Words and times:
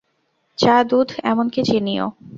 চা, 0.59 0.75
দুধ, 0.83 1.09
এমনকি 1.23 1.61
চিনিও। 1.63 2.05